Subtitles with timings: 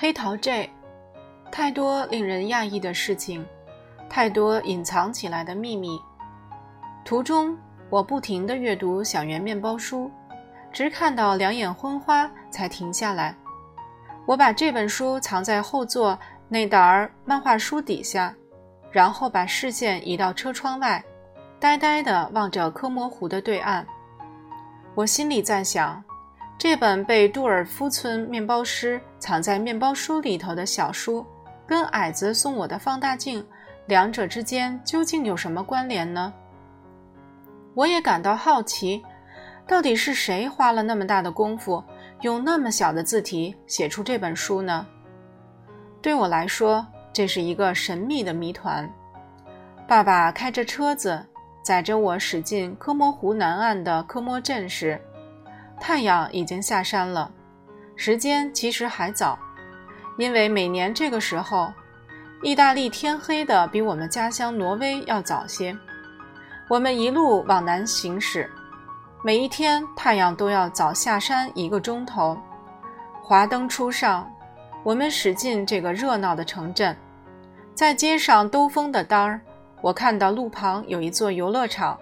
[0.00, 0.70] 黑桃 J，
[1.50, 3.44] 太多令人讶异的事情，
[4.08, 6.00] 太多隐藏起来的秘密。
[7.04, 7.58] 途中，
[7.90, 10.08] 我不停地阅读小圆面包书，
[10.72, 13.34] 直看到两眼昏花才停下来。
[14.24, 16.16] 我把这本书藏在后座
[16.48, 18.32] 那沓儿漫画书底下，
[18.92, 21.04] 然后把视线移到车窗外，
[21.58, 23.84] 呆呆地望着科摩湖的对岸。
[24.94, 26.00] 我心里在想，
[26.58, 31.24] 这本被杜尔夫村面包师藏在面包书里头的小书，
[31.64, 33.46] 跟矮子送我的放大镜，
[33.86, 36.34] 两者之间究竟有什么关联呢？
[37.74, 39.00] 我也感到好奇，
[39.68, 41.82] 到底是谁花了那么大的功夫？
[42.22, 44.84] 用那么小的字体写出这本书呢？
[46.02, 48.90] 对我来说，这是一个神秘的谜团。
[49.86, 51.24] 爸爸开着车子
[51.62, 55.00] 载着我驶进科摩湖南岸的科摩镇时，
[55.80, 57.30] 太阳已经下山了。
[57.96, 59.38] 时间其实还早，
[60.18, 61.72] 因为每年这个时候，
[62.42, 65.76] 意大利天黑的比我们家乡挪威要早些。
[66.68, 68.48] 我们一路往南行驶。
[69.24, 72.38] 每一天，太阳都要早下山一个钟头。
[73.20, 74.30] 华灯初上，
[74.84, 76.96] 我们驶进这个热闹的城镇，
[77.74, 79.40] 在街上兜风的当儿，
[79.80, 81.98] 我看到路旁有一座游乐场。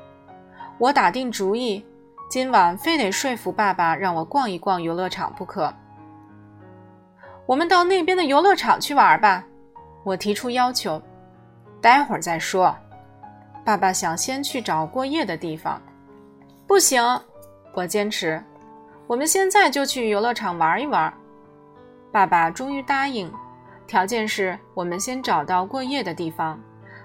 [0.77, 1.83] 我打定主意，
[2.29, 5.73] 今晚非得说服爸爸让我逛一逛游乐场不可。
[7.47, 9.45] 我们到那边的游乐场去玩吧，
[10.03, 11.01] 我提出要求。
[11.81, 12.77] 待会儿再说。
[13.65, 15.81] 爸爸想先去找过夜的地方。
[16.67, 17.01] 不行，
[17.73, 18.43] 我坚持。
[19.07, 21.13] 我们现在就去游乐场玩一玩。
[22.11, 23.33] 爸爸终于答应，
[23.87, 26.61] 条件是我们先找到过夜的地方。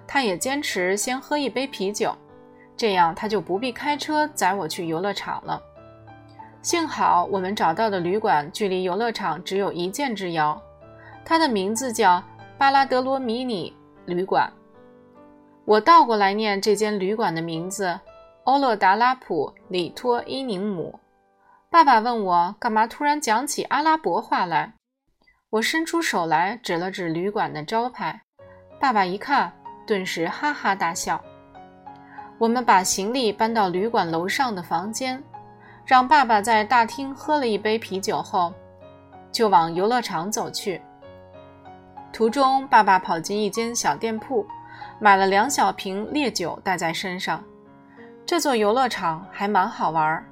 [0.07, 2.15] 他也坚持先喝一杯啤酒，
[2.81, 5.61] 这样他就不必开车载我去游乐场了。
[6.63, 10.59] 幸好我们找到的旅馆距离游乐场只有一箭之遥，
[11.23, 12.23] 它的名字叫
[12.57, 13.71] 巴拉德罗迷你
[14.07, 14.51] 旅馆。
[15.63, 17.99] 我倒过来念这间旅馆的名字。
[18.45, 20.99] 欧勒达拉普里托伊宁姆，
[21.69, 24.73] 爸爸问我干嘛突然讲起阿拉伯话来。
[25.51, 28.19] 我伸出手来指了指旅馆的招牌，
[28.79, 29.53] 爸爸一看，
[29.85, 31.23] 顿时哈哈大笑。
[32.41, 35.23] 我们把行李搬到旅馆楼上的房间，
[35.85, 38.51] 让爸爸在大厅喝了一杯啤酒后，
[39.31, 40.81] 就往游乐场走去。
[42.11, 44.43] 途中，爸爸跑进一间小店铺，
[44.97, 47.43] 买了两小瓶烈酒带在身上。
[48.25, 50.25] 这座游乐场还蛮好玩，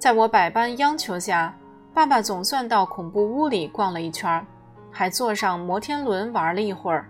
[0.00, 1.54] 在我百般央求下，
[1.94, 4.44] 爸爸总算到恐怖屋里逛了一圈，
[4.90, 7.08] 还坐上摩天轮玩了一会儿。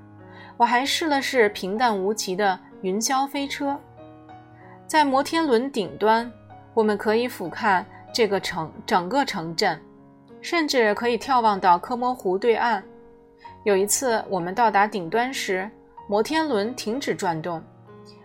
[0.59, 3.81] 我还试了试平淡无奇的云霄飞车，
[4.87, 6.31] 在摩天轮顶端，
[6.75, 9.81] 我们可以俯瞰这个城整个城镇，
[10.41, 12.83] 甚至可以眺望到科摩湖对岸。
[13.65, 15.71] 有一次，我们到达顶端时，
[16.07, 17.63] 摩天轮停止转动。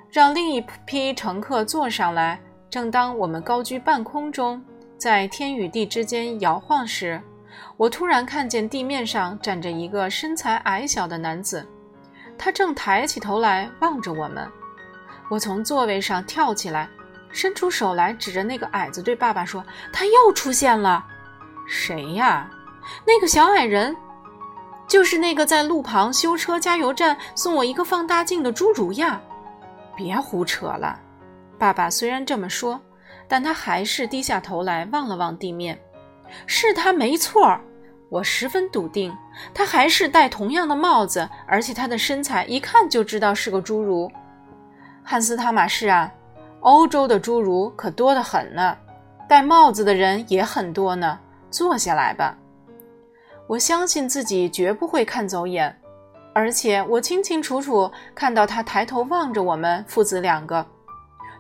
[0.10, 2.40] 让另一批乘客坐上来。
[2.70, 4.62] 正当我们高居半空中，
[4.98, 7.22] 在天与地之间摇晃时，
[7.78, 11.66] 我突然看见地面上站着一个身材矮小的男子，
[12.38, 14.46] 他正抬起头来望着我们。
[15.30, 16.90] 我从座位上跳起来，
[17.32, 21.06] 伸出手来指着那个矮子，对爸爸说：“他又出现了，
[21.68, 22.50] 谁呀？
[23.06, 23.96] 那个小矮人，
[24.88, 29.22] 就是那个在路旁修车加油站送我一个放大镜的侏儒呀。”
[29.98, 31.00] 别胡扯了，
[31.58, 32.80] 爸爸虽然这么说，
[33.28, 35.78] 但他还是低下头来望了望地面。
[36.46, 37.60] 是他没错，
[38.10, 39.14] 我十分笃定，
[39.54, 44.12] 他还是戴同样的帽子，而且他的身材一看就知道是个侏儒。
[45.10, 46.12] 汉斯·汤马士啊，
[46.60, 48.78] 欧洲的侏儒可多得很呢，
[49.26, 51.18] 戴帽子的人也很多呢。
[51.50, 52.38] 坐下来吧，
[53.48, 55.74] 我相信自己绝不会看走眼。
[56.34, 60.64] 而且我清清楚楚看到他抬头望着我们父子两个。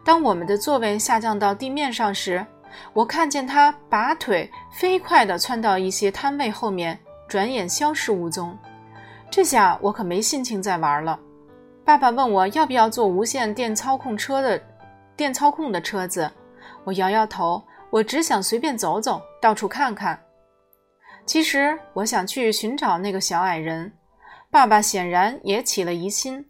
[0.06, 2.46] 当我们的座位下降到地面上时，
[2.94, 6.98] 我看见他拔腿飞快地窜到一些摊位后面，
[7.28, 8.58] 转眼消失无踪。
[9.30, 11.20] 这下我可没心情再玩了。
[11.88, 14.62] 爸爸问我要不要坐无线电操控车的
[15.16, 16.30] 电操控的车子，
[16.84, 20.20] 我摇摇头，我只想随便走走，到处看看。
[21.26, 23.90] 其实我想去寻找那个小矮人。
[24.52, 26.46] 爸爸显然也起了疑心，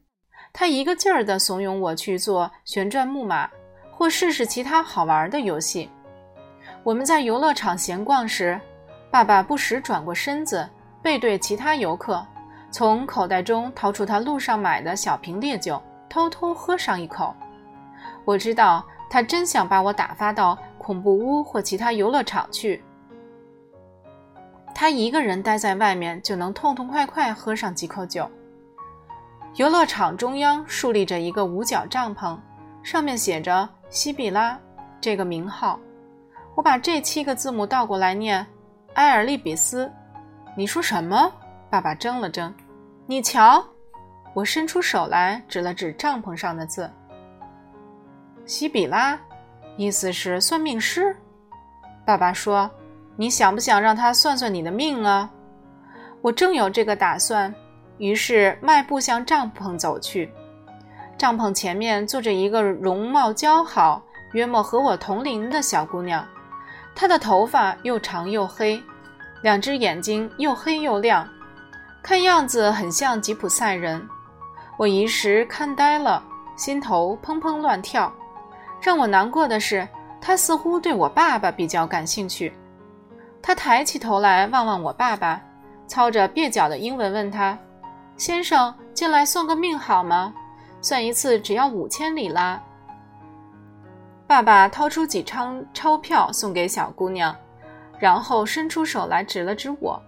[0.52, 3.48] 他一个劲儿地怂恿我去做旋转木马，
[3.92, 5.88] 或试试其他好玩的游戏。
[6.82, 8.60] 我们在游乐场闲逛时，
[9.12, 10.68] 爸爸不时转过身子，
[11.00, 12.26] 背对其他游客，
[12.70, 17.34] 从口袋中掏出他路上买的小瓶烈酒，偷偷喝上一口。
[18.26, 22.84] 我知道他真想把我打发到恐怖屋或其他游乐场去。
[24.76, 28.30] 他一个人待在外面就能痛痛快快喝上几口酒。
[29.56, 32.38] 游乐场中央竖立着一个五角帐篷，
[32.84, 34.60] 上面写着“西比拉”
[35.02, 35.80] 这个名号。
[36.54, 38.46] 我把这七个字母倒过来念
[38.94, 39.92] ：“埃尔利比斯。”
[40.56, 41.32] 你说什么？
[41.70, 42.54] 爸爸怔了怔。
[43.06, 43.64] 你瞧，
[44.34, 46.90] 我伸出手来指了指帐篷上的字
[48.46, 49.20] ：“西比拉”，
[49.78, 51.16] 意思是算命师。
[52.06, 52.70] 爸爸说
[53.16, 55.30] ：“你想不想让他算算你的命啊？”
[56.22, 57.54] 我正有这个打算。
[57.98, 60.32] 于是迈步向帐篷走去，
[61.18, 64.04] 帐篷前面坐着一个容貌姣好、
[64.34, 66.24] 约莫和我同龄的小姑娘，
[66.94, 68.80] 她的头发又长又黑，
[69.42, 71.28] 两只眼睛又黑又亮，
[72.08, 74.02] 看样子很像吉普赛人。
[74.78, 76.24] 我一时看呆了，
[76.56, 78.10] 心头砰砰乱跳。
[78.82, 79.86] 让我难过的是，
[80.22, 82.54] 他似乎对我爸爸比较感兴趣。
[83.42, 85.42] 他抬起头来望望我爸爸，
[85.86, 87.60] 操着蹩脚的英文问他。
[88.16, 90.34] 先生，进来算个命好吗？
[90.82, 92.58] 算一次只要五千里拉。
[94.26, 97.36] 爸爸掏出几张钞票送给小姑娘，
[98.00, 100.02] 然后伸出手来指了指我。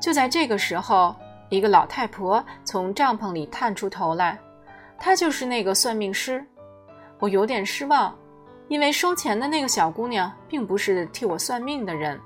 [0.00, 1.14] 就在这个时候，
[1.48, 4.38] 一个老太婆从帐篷里探出头来，
[4.98, 6.44] 她就是那个算命师。
[7.20, 8.14] 我有点失望，
[8.68, 12.20] 因为收钱的那个小姑娘并不是替我算命的人。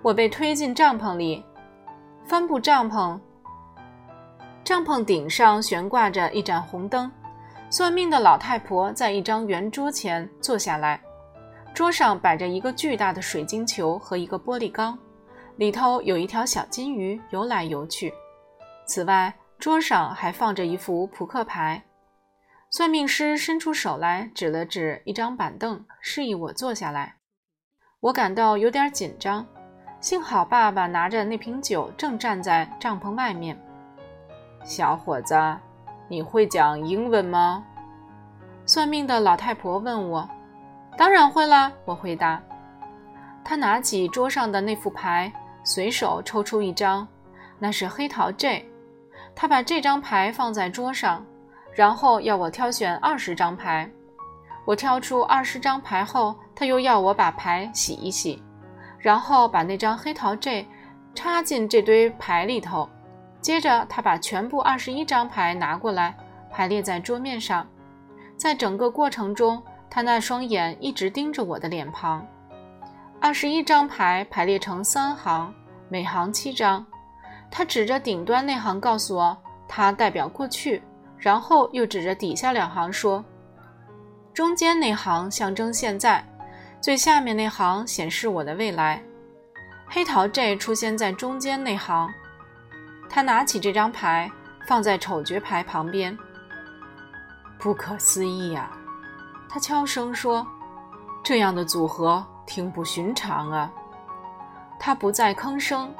[0.00, 1.44] 我被推进帐篷里，
[2.24, 3.18] 帆布帐篷。
[4.64, 7.10] 帐篷顶上悬挂着一盏红灯，
[7.68, 11.00] 算命的老太婆在一张圆桌前坐下来，
[11.74, 14.96] 桌上摆着一个巨大的水晶球和一个玻璃缸，
[15.56, 18.12] 里头有一条小金鱼游来游去。
[18.86, 21.82] 此外，桌上还放着一副扑克牌。
[22.70, 27.16] 算命师伸出手来，指了指一张板凳，示意我坐下来。
[28.00, 29.46] 我感到有点紧张，
[30.00, 33.56] 幸好爸爸拿着那瓶酒正站在帐篷外面。
[34.64, 35.36] 小伙子，
[36.08, 37.64] 你会讲英文吗？
[38.64, 40.28] 算命的老太婆问我。
[40.96, 42.42] 当然会啦，我回答。
[43.44, 45.32] 她拿起桌上的那副牌，
[45.64, 47.06] 随手抽出一张，
[47.58, 48.68] 那是黑桃 J。
[49.34, 51.24] 他把这张牌放在桌上，
[51.74, 53.90] 然后要我挑选二十张牌。
[54.64, 58.42] 我挑出二十张牌后，他又要我把牌洗一洗，
[58.98, 60.66] 然后把那张黑桃 J
[61.14, 62.88] 插进这堆牌里头。
[63.40, 66.14] 接着，他把全部二十一张牌拿过来，
[66.50, 67.66] 排列在桌面上。
[68.36, 69.60] 在整个过程中，
[69.90, 72.24] 他那双眼一直盯着我的脸庞。
[73.22, 75.54] 二十一张牌排列成三行，
[75.88, 76.84] 每行七张。
[77.52, 79.38] 他指着顶端那行告诉我，
[79.68, 80.82] 它代表过去，
[81.16, 83.24] 然后又指着底下两行说
[84.34, 86.26] ：“中间那行象征现在，
[86.80, 89.00] 最下面那行显示我的未来。”
[89.86, 92.10] 黑桃 J 出现在中间那行。
[93.08, 94.28] 他拿起这张牌，
[94.66, 96.18] 放在丑角牌旁边。
[97.56, 98.68] 不可思议呀！
[99.48, 100.44] 他悄声说
[101.22, 103.72] ：“这样的组合挺不寻常啊。”
[104.78, 105.90] 他不再吭声，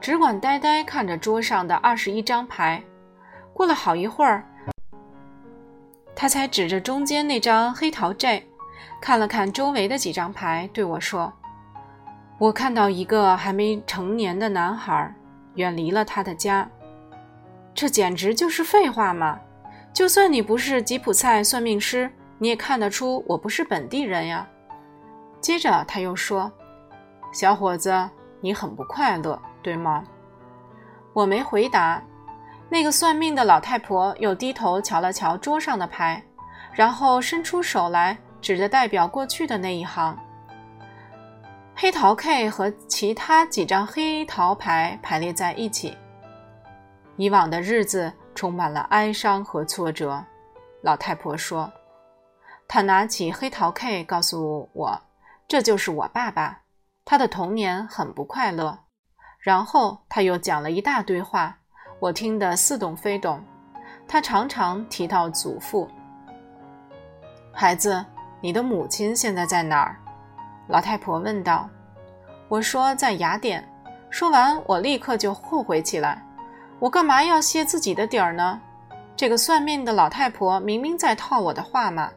[0.00, 2.82] 只管呆呆看着桌上的二十一张牌。
[3.52, 4.42] 过了好一会儿，
[6.16, 8.46] 他才指着中间那张黑桃 J，
[9.02, 11.30] 看了看周围的几张牌，对我说
[12.38, 15.14] ：“我看到一个还没成年的男孩。”
[15.56, 16.70] 远离了他的家，
[17.74, 19.40] 这简直就是废话嘛！
[19.92, 24.46] 就算你不是吉普赛算命师，你也看得出我不是本地人呀。
[25.40, 26.50] 接着他又说
[27.32, 28.08] ：“小伙子，
[28.40, 30.04] 你很不快乐，对吗？”
[31.14, 32.02] 我没回答。
[32.68, 36.22] 那个算命的老太婆又低头瞧了瞧桌上的牌，
[36.72, 40.16] 然后伸出手来指着代表过去的那一行。
[41.74, 45.96] 黑桃 K 和其他几张黑桃牌排列在一起。
[47.16, 50.22] 以往的日子充满了哀伤和挫折，
[50.82, 51.72] 老太婆说。
[52.68, 55.00] 她拿起黑桃 K，告诉我
[55.48, 56.60] ：“这就是我爸爸，
[57.06, 58.78] 他的童年很不快乐。”
[59.40, 61.56] 然后他又讲了一大堆话，
[62.00, 63.42] 我听得似懂非懂。
[64.06, 65.88] 他常常提到祖父。
[67.52, 68.04] 孩子，
[68.42, 69.96] 你的母亲现在在哪儿？
[70.66, 71.66] 老太婆问道
[72.48, 73.66] ：“我说在雅典。”
[74.10, 76.22] 说完，我立刻就后悔起来
[76.78, 78.60] ：“我干嘛要泄自己的底儿呢？
[79.16, 82.10] 这个算命的老太婆明明在套我的话嘛！”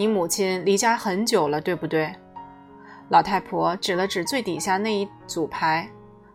[0.00, 2.10] 你母亲离家很久了，对不对？
[3.10, 5.86] 老太婆指了指最底下那一组牌，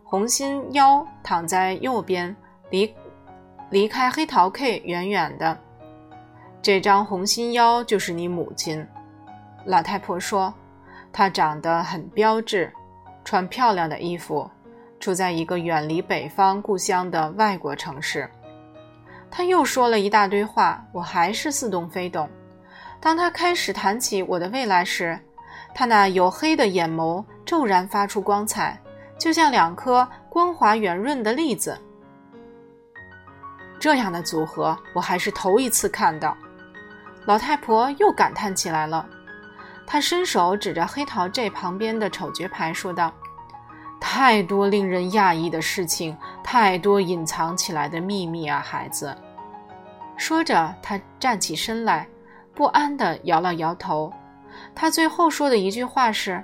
[0.04, 2.36] 红心腰躺在右边，
[2.70, 2.94] 离
[3.72, 5.58] 离开黑桃 K 远远的。
[6.62, 8.86] 这张红心腰就是你母亲。
[9.66, 10.54] 老太婆说。
[11.12, 12.72] 她长得很标致，
[13.24, 14.48] 穿漂亮的衣服，
[15.00, 18.30] 住在一个远离北方故乡的外国城市。
[19.32, 22.30] 他又说了一大堆话，我还是似懂非懂。
[23.06, 25.20] 当他开始谈起我的未来时，
[25.76, 28.82] 他那黝黑的眼眸骤然发出光彩，
[29.16, 31.80] 就像两颗光滑圆润的栗子。
[33.80, 36.36] 这样的组合，我还是头一次看到。
[37.28, 39.08] 老太婆又感叹起来了，
[39.86, 43.14] 她伸手指着黑桃 J 旁边的丑角牌说道
[44.02, 49.16] ：“太多令人讶异的事情，太多隐藏起来的秘密啊，孩子。”
[50.18, 52.08] 说着，他站起身来，
[52.56, 54.12] 不安地摇了摇头。
[54.74, 56.44] 他最后说的一句话是：“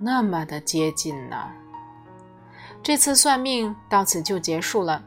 [0.00, 1.36] 那么的接近呢。”
[2.82, 5.02] 这次算命到此就结束了。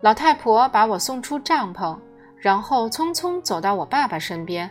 [0.00, 1.96] 老太婆把我送出帐篷，
[2.36, 4.70] 然后匆匆走到我爸爸身边，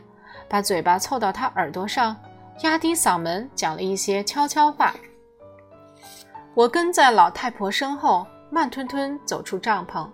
[0.50, 2.16] 把嘴巴凑到他耳朵上，
[2.64, 4.94] 压低嗓门讲了一些悄悄话。
[6.56, 10.08] 我跟在老太婆身后，慢吞吞走出帐篷。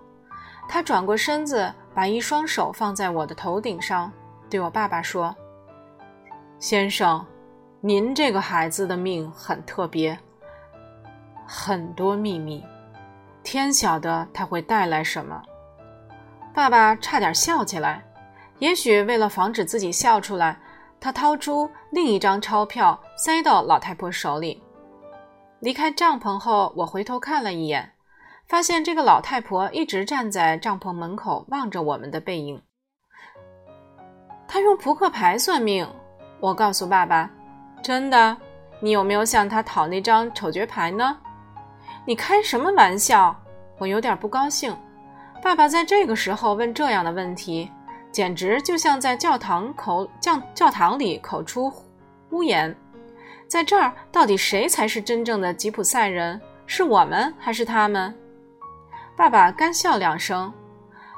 [0.67, 1.73] 她转过身子。
[1.95, 4.11] 把一双手放在我的头顶上，
[4.53, 5.35] 对我爸爸说
[6.61, 7.25] ：“先生，
[7.81, 10.15] 您这个孩子的命很特别，
[11.43, 12.63] 很多秘密，
[13.41, 15.41] 天晓得他会带来什么。”
[16.53, 18.05] 爸爸差点笑起来，
[18.59, 20.55] 也许为了防止自己笑出来，
[20.99, 24.61] 他掏出另一张钞票塞到老太婆手里。
[25.61, 27.91] 离开帐篷后，我回头看了一眼。
[28.47, 32.61] 发现这个老太婆一直站在帐篷门口望着我们的背影。
[34.53, 35.83] 他用扑克牌算命，
[36.39, 37.27] 我告诉爸爸
[37.81, 38.37] ：“真的？
[38.79, 41.17] 你有没有向他讨那张丑角牌呢？”
[42.05, 43.35] 你开什么玩笑？
[43.79, 44.71] 我有点不高兴。
[45.41, 47.71] 爸爸在这个时候问这样的问题，
[48.11, 51.73] 简直就像在教堂口教教堂里口出
[52.29, 52.75] 污言。
[53.47, 56.39] 在这儿，到底谁才是真正的吉普赛人？
[56.67, 58.15] 是我们还是他们？
[59.17, 60.53] 爸爸干笑两声，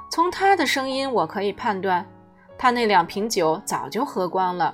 [0.09, 2.05] 从他的声音我可以判断，
[2.57, 4.73] 他那两瓶酒早就喝光了。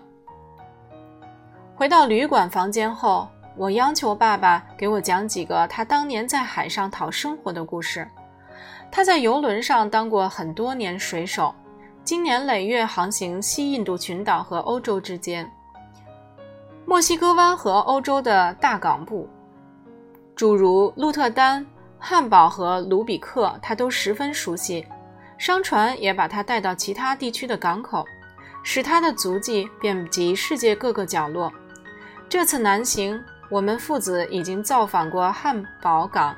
[1.75, 8.07] 回到旅馆房间后，我央求爸爸给我讲几个他当年在海上讨生活的故事。
[8.91, 11.53] 他在游轮上当过很多年水手，
[12.03, 15.49] 经年累月航行西印度群岛和欧洲之间，
[16.85, 19.27] 墨西哥湾和欧洲的大港部，
[20.35, 21.65] 诸如鹿特丹。
[22.03, 24.83] 汉堡和卢比克，他都十分熟悉。
[25.41, 28.05] 商船也把他带到其他地区的港口，
[28.61, 31.51] 使他的足迹遍及世界各个角落。
[32.29, 33.19] 这次南行，
[33.49, 36.35] 我们父子已经造访过汉堡港，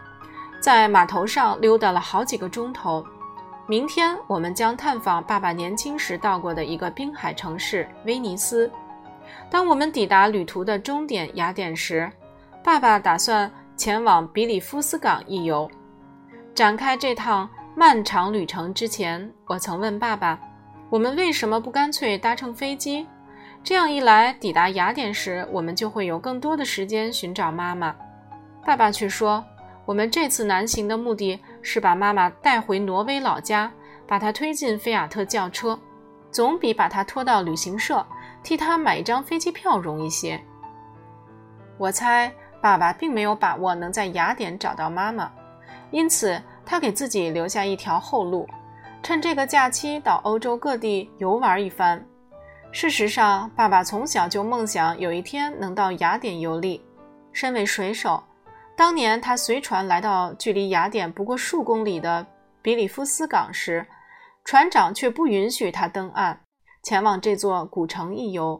[0.61, 3.05] 在码头上溜达了好几个钟头。
[3.67, 8.71] 明天，我们将探访爸爸年轻时到过的一个滨海城市——威尼斯。
[9.49, 12.09] 当我们抵达旅途的终点雅典时，
[12.63, 13.51] 爸爸打算。
[13.75, 15.69] 前往比里夫斯港一游。
[16.53, 20.39] 展开这趟漫长旅程之前，我曾问爸爸
[20.91, 23.07] ：“我们为什么不干脆搭乘飞机？
[23.63, 27.95] 这样一来，抵达雅典时，我们就会有更多的时间寻找妈妈。”
[28.63, 29.43] 爸爸却说
[29.85, 33.71] ：“我们这次南行的目的是把妈妈带回挪威老家，
[34.07, 35.77] 把她推进菲亚特轿车，
[36.29, 38.05] 总比把她拖到旅行社
[38.43, 40.39] 替她买一张飞机票容易些。”
[41.77, 42.31] 我猜。
[42.61, 45.29] 爸爸并没有把握能在雅典找到妈妈，
[45.91, 48.47] 因此他给自己留下一条后路，
[49.01, 52.03] 趁这个假期到欧洲各地游玩一番。
[52.71, 56.83] 事实上，爸爸从小就梦想有一天能到雅典游历。
[57.31, 58.23] 身为水手，
[58.75, 62.25] 当年他随船来到距离雅典不过数公里的
[62.61, 63.85] 比里夫斯港时，
[64.43, 66.39] 船长却不允许他登岸，
[66.83, 68.59] 前往这座古城一游。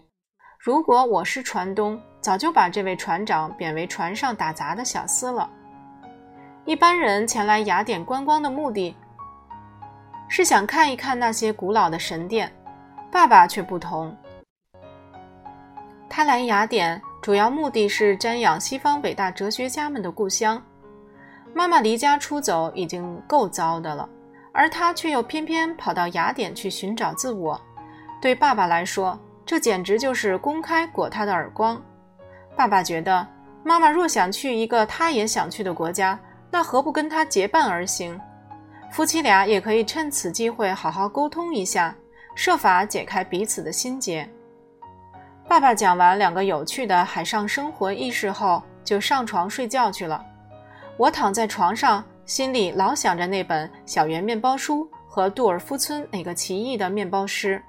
[0.60, 5.50] 如果我是船东，早就把这位船长贬为船上打杂的小厮了。
[6.65, 8.96] 一般人前来雅典观光的目的，
[10.29, 12.50] 是想看一看那些古老的神殿。
[13.12, 14.15] 爸爸却不同，
[16.10, 20.60] 他来雅典主要目的是瞻仰西方伟大哲学家们的故乡。
[21.53, 24.08] 妈妈离家出走已经够糟的了，
[24.53, 27.60] 而他却又偏偏跑到雅典去寻找自我。
[28.22, 31.79] 对爸爸来说，这简直就是公开裹他的耳光。
[32.55, 33.27] 爸爸觉得，
[33.63, 36.17] 妈妈若想去一个他也想去的国家，
[36.53, 38.22] 那何不跟他结伴而行？
[38.91, 41.95] 夫妻俩也可以趁此机会好好沟通一下，
[42.36, 44.29] 设法解开彼此的心结。
[45.48, 50.24] 爸爸讲完两个有趣的海上生活轶事后，就上床睡觉去了。
[50.95, 57.60] 我躺在床上，心里老想着那本小圆面包书和杜尔夫村那个奇异的面包师。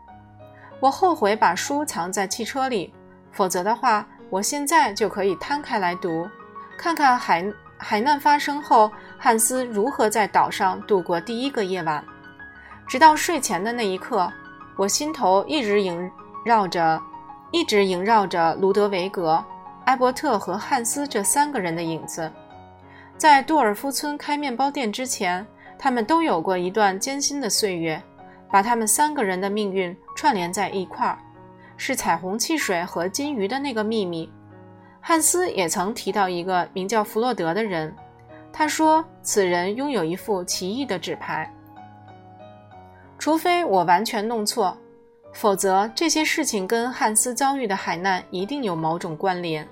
[0.79, 2.93] 我后悔把书藏在汽车里，
[3.33, 4.07] 否则的话。
[4.31, 6.29] 我现在就可以摊开来读，
[6.77, 7.45] 看看海
[7.87, 12.03] 海难发生后，汉斯如何在岛上度过第一个夜晚。
[12.89, 14.33] 直到睡前的那一刻，
[14.75, 16.11] 我心头一直萦
[16.47, 16.99] 绕着，
[17.51, 19.45] 一直萦绕着卢德维格、
[19.85, 22.33] 埃伯特和汉斯这三个人的影子。
[23.19, 25.47] 在杜尔夫村开面包店之前，
[25.79, 28.03] 他们都有过一段艰辛的岁月，
[28.51, 31.19] 把他们三个人的命运串联在一块儿，
[31.77, 34.33] 是彩虹汽水和金鱼的那个秘密。
[35.07, 37.95] 汉斯也曾提到一个名叫弗洛德的人，
[38.51, 41.53] 他说此人拥有一副奇异的纸牌。
[43.19, 44.75] 除非我完全弄错，
[45.35, 49.69] 否则这些事情跟汉斯遭遇的海难一定有某种关联。